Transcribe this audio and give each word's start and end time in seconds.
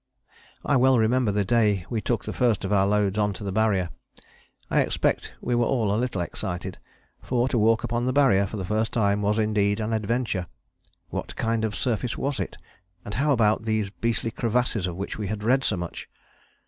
I 0.65 0.77
well 0.77 0.97
remember 0.97 1.31
the 1.31 1.45
day 1.45 1.85
we 1.91 2.01
took 2.01 2.25
the 2.25 2.33
first 2.33 2.65
of 2.65 2.73
our 2.73 2.87
loads 2.87 3.19
on 3.19 3.33
to 3.33 3.43
the 3.43 3.51
Barrier. 3.51 3.91
I 4.67 4.81
expect 4.81 5.33
we 5.41 5.53
were 5.53 5.67
all 5.67 5.93
a 5.93 6.01
little 6.01 6.21
excited, 6.21 6.79
for 7.21 7.47
to 7.49 7.59
walk 7.59 7.83
upon 7.83 8.07
the 8.07 8.11
Barrier 8.11 8.47
for 8.47 8.57
the 8.57 8.65
first 8.65 8.93
time 8.93 9.21
was 9.21 9.37
indeed 9.37 9.79
an 9.79 9.93
adventure: 9.93 10.47
what 11.09 11.35
kind 11.35 11.63
of 11.63 11.75
surface 11.75 12.17
was 12.17 12.39
it, 12.39 12.57
and 13.05 13.13
how 13.13 13.31
about 13.31 13.65
these 13.65 13.91
beastly 13.91 14.31
crevasses 14.31 14.87
of 14.87 14.95
which 14.95 15.19
we 15.19 15.27
had 15.27 15.43
read 15.43 15.63
so 15.63 15.77
much? 15.77 16.09